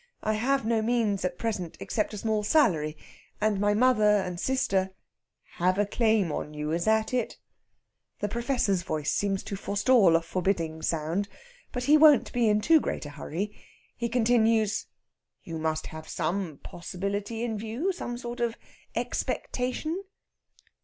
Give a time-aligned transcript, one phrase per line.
[0.23, 2.97] I have no means at present except a small salary.
[3.39, 4.95] And my mother and sister"
[5.59, 7.37] "Have a claim on you is that it?"
[8.19, 11.27] The Professor's voice seems to forestall a forbidding sound.
[11.71, 13.55] But he won't be in too great a hurry.
[13.95, 14.87] He continues:
[15.43, 18.57] "You must have some possibility in view, some sort of
[18.95, 20.03] expectation."